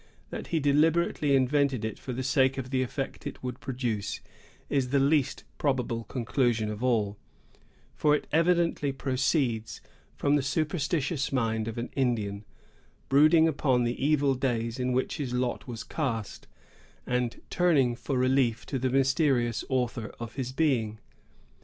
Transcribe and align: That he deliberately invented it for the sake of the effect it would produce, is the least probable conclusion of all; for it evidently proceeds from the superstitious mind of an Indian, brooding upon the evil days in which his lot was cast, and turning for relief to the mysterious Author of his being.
That 0.31 0.47
he 0.47 0.59
deliberately 0.59 1.35
invented 1.35 1.85
it 1.85 1.99
for 1.99 2.11
the 2.11 2.23
sake 2.23 2.57
of 2.57 2.71
the 2.71 2.81
effect 2.81 3.27
it 3.27 3.43
would 3.43 3.59
produce, 3.59 4.19
is 4.67 4.89
the 4.89 4.97
least 4.97 5.43
probable 5.59 6.05
conclusion 6.05 6.71
of 6.71 6.83
all; 6.83 7.19
for 7.95 8.15
it 8.15 8.25
evidently 8.31 8.91
proceeds 8.91 9.79
from 10.15 10.35
the 10.35 10.41
superstitious 10.41 11.31
mind 11.31 11.67
of 11.67 11.77
an 11.77 11.91
Indian, 11.95 12.45
brooding 13.09 13.47
upon 13.47 13.83
the 13.83 14.03
evil 14.03 14.33
days 14.33 14.79
in 14.79 14.91
which 14.91 15.17
his 15.17 15.35
lot 15.35 15.67
was 15.67 15.83
cast, 15.83 16.47
and 17.05 17.39
turning 17.51 17.95
for 17.95 18.17
relief 18.17 18.65
to 18.65 18.79
the 18.79 18.89
mysterious 18.89 19.63
Author 19.69 20.07
of 20.19 20.33
his 20.33 20.51
being. 20.51 20.97